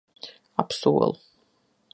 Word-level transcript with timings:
Apsolu. 0.63 1.11